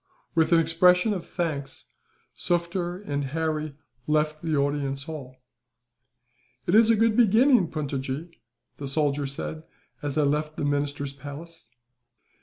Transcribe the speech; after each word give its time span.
With 0.33 0.51
an 0.51 0.59
expression 0.59 1.13
of 1.13 1.27
thanks, 1.27 1.85
Sufder 2.35 2.97
and 3.05 3.23
Harry 3.23 3.75
left 4.07 4.41
the 4.41 4.55
audience 4.55 5.03
hall. 5.03 5.35
"It 6.65 6.73
is 6.73 6.89
a 6.89 6.95
good 6.95 7.15
beginning, 7.15 7.67
Puntojee," 7.69 8.31
the 8.77 8.87
soldier 8.87 9.27
said, 9.27 9.61
as 10.01 10.15
they 10.15 10.23
left 10.23 10.57
the 10.57 10.65
minister's 10.65 11.13
palace. 11.13 11.69